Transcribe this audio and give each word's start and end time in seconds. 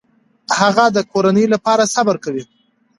هغه 0.59 0.85
د 0.95 0.97
کورنۍ 1.11 1.45
لپاره 1.53 1.83
صبر 1.95 2.15
کوي. 2.23 2.43